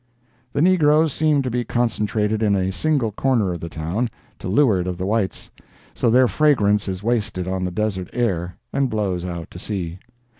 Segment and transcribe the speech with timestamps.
[0.51, 4.87] The negroes seemed to be concentrated in a single corner of the town, to leeward
[4.87, 9.59] of the whites—so their fragrance is wasted on the desert air, and blows out to
[9.59, 9.99] sea.